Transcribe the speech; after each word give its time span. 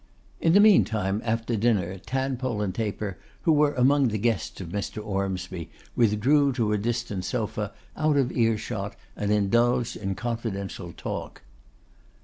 In 0.39 0.53
the 0.53 0.59
meantime, 0.59 1.21
after 1.23 1.55
dinner, 1.55 1.99
Tadpole 1.99 2.63
and 2.63 2.73
Taper, 2.73 3.19
who 3.43 3.51
were 3.53 3.75
among 3.75 4.07
the 4.07 4.17
guests 4.17 4.59
of 4.59 4.69
Mr. 4.69 4.97
Ormsby, 5.05 5.69
withdrew 5.95 6.53
to 6.53 6.73
a 6.73 6.77
distant 6.79 7.23
sofa, 7.23 7.71
out 7.95 8.17
of 8.17 8.31
earshot, 8.31 8.95
and 9.15 9.31
indulged 9.31 9.95
in 9.95 10.15
confidential 10.15 10.91
talk. 10.91 11.43